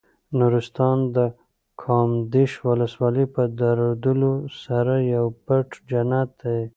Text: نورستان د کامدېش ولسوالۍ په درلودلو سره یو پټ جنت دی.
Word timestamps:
نورستان 0.37 0.97
د 1.15 1.17
کامدېش 1.81 2.51
ولسوالۍ 2.67 3.25
په 3.35 3.43
درلودلو 3.59 4.33
سره 4.63 4.93
یو 5.15 5.25
پټ 5.45 5.67
جنت 5.89 6.29
دی. 6.41 6.61